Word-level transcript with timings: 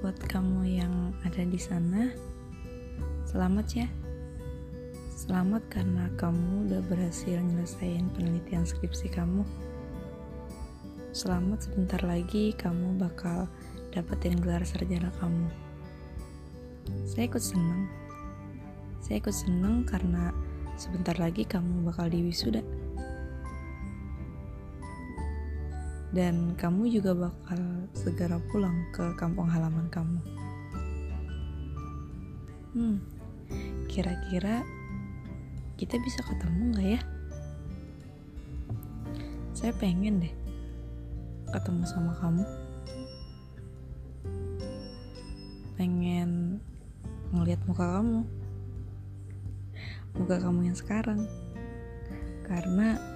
buat 0.00 0.16
kamu 0.28 0.76
yang 0.76 1.16
ada 1.24 1.40
di 1.40 1.56
sana. 1.56 2.12
Selamat 3.24 3.66
ya. 3.72 3.88
Selamat 5.16 5.64
karena 5.72 6.12
kamu 6.20 6.68
udah 6.68 6.80
berhasil 6.84 7.40
nyelesain 7.40 8.12
penelitian 8.12 8.68
skripsi 8.68 9.08
kamu. 9.08 9.40
Selamat 11.16 11.64
sebentar 11.64 12.04
lagi 12.04 12.52
kamu 12.52 13.00
bakal 13.00 13.48
dapetin 13.88 14.36
gelar 14.36 14.60
sarjana 14.68 15.08
kamu. 15.16 15.48
Saya 17.08 17.32
ikut 17.32 17.40
seneng. 17.40 17.88
Saya 19.00 19.24
ikut 19.24 19.32
seneng 19.32 19.88
karena 19.88 20.28
sebentar 20.76 21.16
lagi 21.16 21.48
kamu 21.48 21.88
bakal 21.88 22.12
diwisuda. 22.12 22.60
Dan 26.16 26.56
kamu 26.56 26.88
juga 26.88 27.12
bakal 27.12 27.60
segera 27.92 28.40
pulang 28.48 28.88
ke 28.96 29.04
kampung 29.20 29.52
halaman 29.52 29.84
kamu. 29.92 30.16
Hmm, 32.72 33.04
kira-kira 33.84 34.64
kita 35.76 36.00
bisa 36.00 36.24
ketemu 36.24 36.62
gak 36.72 36.88
ya? 36.88 37.00
Saya 39.52 39.76
pengen 39.76 40.24
deh 40.24 40.32
ketemu 41.52 41.84
sama 41.84 42.16
kamu. 42.16 42.44
Pengen 45.76 46.64
ngeliat 47.36 47.60
muka 47.68 48.00
kamu. 48.00 48.24
Muka 50.16 50.36
kamu 50.40 50.72
yang 50.72 50.78
sekarang. 50.80 51.28
Karena 52.48 53.15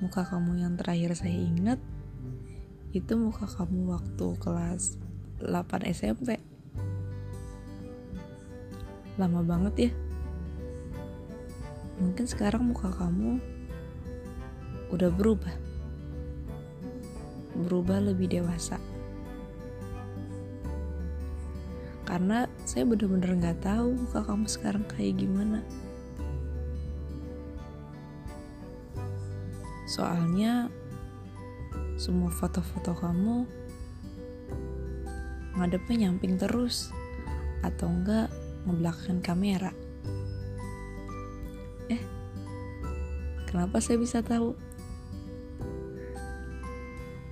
muka 0.00 0.28
kamu 0.28 0.60
yang 0.60 0.76
terakhir 0.76 1.16
saya 1.16 1.32
ingat 1.32 1.80
itu 2.96 3.12
muka 3.16 3.44
kamu 3.44 3.92
waktu 3.92 4.26
kelas 4.40 4.96
8 5.44 5.84
SMP. 5.92 6.40
Lama 9.20 9.44
banget 9.44 9.74
ya. 9.88 9.92
Mungkin 12.00 12.24
sekarang 12.24 12.72
muka 12.72 12.88
kamu 12.92 13.40
udah 14.92 15.10
berubah. 15.12 15.52
Berubah 17.56 18.00
lebih 18.00 18.32
dewasa. 18.32 18.80
Karena 22.08 22.48
saya 22.64 22.88
bener-bener 22.88 23.36
gak 23.36 23.66
tahu 23.66 23.92
muka 23.92 24.24
kamu 24.24 24.46
sekarang 24.48 24.84
kayak 24.88 25.20
gimana. 25.20 25.60
Soalnya 29.86 30.66
semua 31.96 32.28
foto-foto 32.28 32.92
kamu 32.92 33.46
ngadepnya 35.56 36.10
nyamping 36.10 36.36
terus 36.36 36.92
atau 37.64 37.88
enggak 37.88 38.28
ngebelakangin 38.68 39.22
kamera. 39.24 39.72
Eh, 41.88 42.02
kenapa 43.48 43.80
saya 43.80 43.96
bisa 43.96 44.20
tahu? 44.20 44.52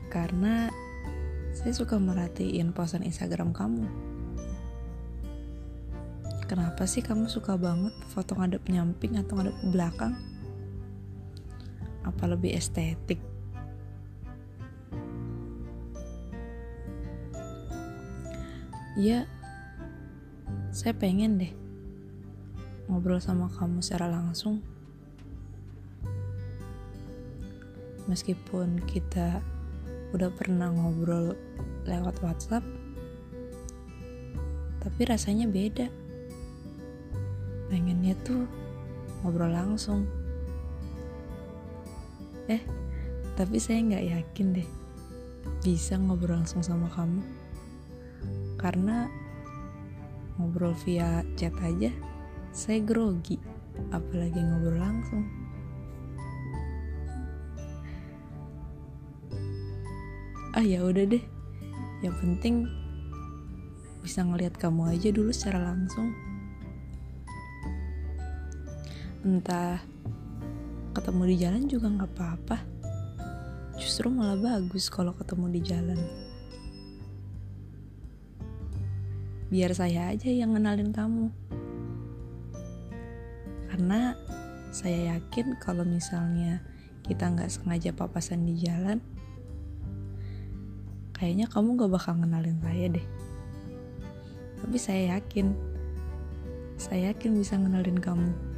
Karena 0.08 0.70
saya 1.52 1.74
suka 1.74 1.98
merhatiin 1.98 2.70
posan 2.70 3.04
Instagram 3.04 3.50
kamu. 3.50 3.84
Kenapa 6.48 6.86
sih 6.86 7.02
kamu 7.02 7.26
suka 7.26 7.58
banget 7.58 7.92
foto 8.14 8.38
ngadep 8.38 8.62
nyamping 8.70 9.18
atau 9.18 9.42
ngadep 9.42 9.56
belakang? 9.74 10.14
Apa 12.04 12.30
lebih 12.30 12.54
estetik? 12.54 13.18
Ya, 18.94 19.26
saya 20.70 20.94
pengen 20.94 21.42
deh 21.42 21.50
ngobrol 22.86 23.18
sama 23.18 23.48
kamu 23.50 23.80
secara 23.80 24.06
langsung. 24.06 24.60
Meskipun 28.04 28.84
kita 28.84 29.40
udah 30.12 30.30
pernah 30.30 30.68
ngobrol 30.70 31.34
lewat 31.88 32.20
WhatsApp, 32.20 32.62
tapi 34.78 35.00
rasanya 35.08 35.48
beda. 35.48 35.88
Pengennya 37.72 38.14
tuh 38.22 38.44
ngobrol 39.24 39.50
langsung. 39.50 40.04
Eh, 42.44 42.60
tapi 43.34 43.56
saya 43.56 43.80
nggak 43.80 44.04
yakin 44.04 44.48
deh 44.60 44.68
bisa 45.64 45.96
ngobrol 45.96 46.40
langsung 46.40 46.60
sama 46.60 46.92
kamu. 46.92 47.24
Karena 48.60 49.08
ngobrol 50.36 50.76
via 50.84 51.24
chat 51.36 51.54
aja 51.64 51.88
saya 52.54 52.78
grogi, 52.84 53.40
apalagi 53.90 54.38
ngobrol 54.38 54.78
langsung. 54.78 55.24
Ah 60.54 60.62
ya 60.62 60.86
udah 60.86 61.02
deh, 61.02 61.24
yang 62.06 62.14
penting 62.22 62.70
bisa 64.06 64.22
ngelihat 64.22 64.54
kamu 64.54 64.94
aja 64.94 65.10
dulu 65.10 65.34
secara 65.34 65.74
langsung. 65.74 66.14
Entah 69.26 69.82
ketemu 70.94 71.22
di 71.26 71.36
jalan 71.42 71.62
juga 71.66 71.86
nggak 71.90 72.12
apa-apa. 72.14 72.58
Justru 73.74 74.06
malah 74.06 74.38
bagus 74.38 74.86
kalau 74.86 75.10
ketemu 75.18 75.46
di 75.50 75.60
jalan. 75.66 76.00
Biar 79.50 79.74
saya 79.74 80.14
aja 80.14 80.30
yang 80.30 80.54
kenalin 80.54 80.94
kamu. 80.94 81.28
Karena 83.68 84.14
saya 84.70 85.18
yakin 85.18 85.58
kalau 85.58 85.82
misalnya 85.82 86.62
kita 87.02 87.26
nggak 87.26 87.50
sengaja 87.50 87.90
papasan 87.90 88.46
di 88.46 88.54
jalan, 88.62 89.02
kayaknya 91.14 91.50
kamu 91.50 91.78
gak 91.78 91.92
bakal 91.94 92.14
kenalin 92.18 92.58
saya 92.62 92.86
deh. 92.90 93.06
Tapi 94.62 94.76
saya 94.78 95.18
yakin, 95.18 95.54
saya 96.78 97.14
yakin 97.14 97.30
bisa 97.36 97.58
kenalin 97.58 97.98
kamu. 97.98 98.53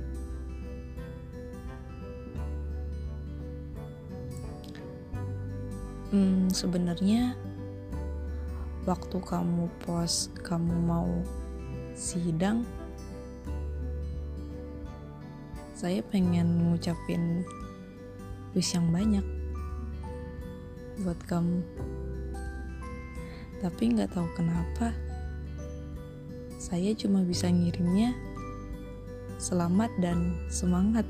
Hmm, 6.15 6.47
sebenarnya 6.55 7.35
waktu 8.87 9.19
kamu 9.19 9.67
post 9.83 10.31
kamu 10.47 10.71
mau 10.87 11.11
sidang, 11.99 12.63
saya 15.75 16.07
pengen 16.07 16.71
ngucapin 16.71 17.43
wish 18.55 18.79
yang 18.79 18.87
banyak 18.95 19.27
buat 21.03 21.19
kamu. 21.27 21.67
Tapi 23.59 23.83
nggak 23.99 24.15
tahu 24.15 24.31
kenapa, 24.39 24.95
saya 26.55 26.95
cuma 26.95 27.27
bisa 27.27 27.51
ngirimnya 27.51 28.15
selamat 29.43 29.91
dan 29.99 30.39
semangat. 30.47 31.05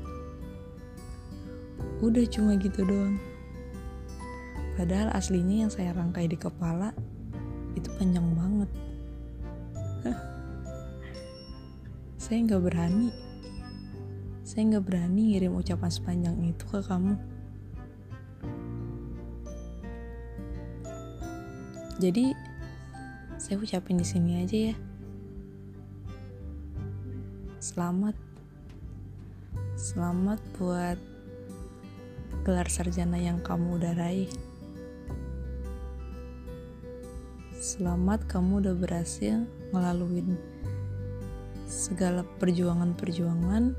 Udah 2.01 2.25
cuma 2.25 2.57
gitu 2.57 2.81
doang. 2.81 3.36
Padahal 4.77 5.09
aslinya 5.17 5.65
yang 5.65 5.71
saya 5.73 5.89
rangkai 5.89 6.29
di 6.29 6.37
kepala 6.37 6.93
itu 7.73 7.89
panjang 7.97 8.29
banget. 8.37 8.69
saya 12.21 12.37
nggak 12.45 12.61
berani. 12.61 13.09
Saya 14.45 14.69
nggak 14.69 14.85
berani 14.85 15.33
ngirim 15.33 15.57
ucapan 15.57 15.89
sepanjang 15.89 16.37
itu 16.45 16.61
ke 16.69 16.85
kamu. 16.85 17.17
Jadi 21.97 22.37
saya 23.41 23.57
ucapin 23.57 23.97
di 23.97 24.05
sini 24.05 24.45
aja 24.45 24.57
ya. 24.69 24.75
Selamat. 27.57 28.13
Selamat 29.73 30.37
buat 30.61 31.01
gelar 32.45 32.69
sarjana 32.69 33.17
yang 33.17 33.41
kamu 33.41 33.81
udah 33.81 33.97
raih. 33.97 34.29
Selamat 37.57 38.21
kamu 38.29 38.61
udah 38.61 38.77
berhasil 38.77 39.41
ngelaluin 39.73 40.37
segala 41.65 42.21
perjuangan-perjuangan 42.37 43.73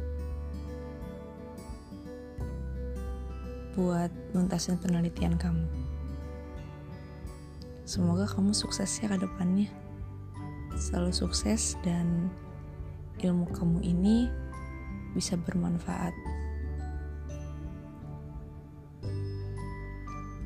buat 3.78 4.10
nuntasin 4.34 4.82
penelitian 4.82 5.38
kamu. 5.38 5.62
Semoga 7.86 8.26
kamu 8.26 8.50
sukses 8.50 8.98
ya 8.98 9.14
ke 9.14 9.22
depannya. 9.22 9.70
Selalu 10.74 11.14
sukses 11.14 11.78
dan 11.86 12.34
ilmu 13.22 13.46
kamu 13.54 13.78
ini 13.86 14.26
bisa 15.14 15.38
bermanfaat. 15.38 16.18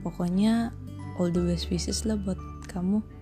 Pokoknya 0.05 0.69
all 1.17 1.33
the 1.33 1.41
best 1.41 1.73
wishes 1.73 2.05
lah 2.05 2.21
buat 2.21 2.37
kamu. 2.69 3.22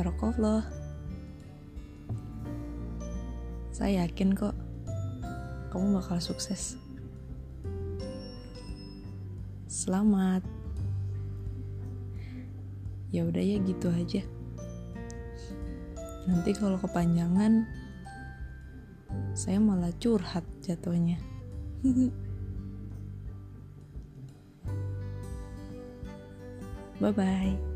Barakallah. 0.00 0.64
Saya 3.68 4.08
yakin 4.08 4.32
kok 4.32 4.56
kamu 5.68 6.00
bakal 6.00 6.16
sukses. 6.16 6.80
Selamat. 9.68 10.40
Ya 13.12 13.28
udah 13.28 13.44
ya 13.44 13.60
gitu 13.60 13.92
aja. 13.92 14.24
Nanti 16.24 16.56
kalau 16.56 16.80
kepanjangan 16.80 17.68
saya 19.36 19.60
malah 19.60 19.92
curhat 20.00 20.48
jatuhnya. 20.64 21.20
Bye 27.04 27.12
bye. 27.12 27.69